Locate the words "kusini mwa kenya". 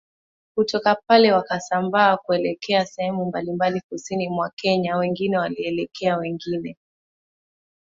3.89-4.97